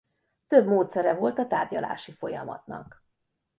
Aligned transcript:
Több 0.47 0.67
módszere 0.67 1.13
volt 1.13 1.39
a 1.39 1.47
tárgyalási 1.47 2.11
folyamatnak. 2.11 3.03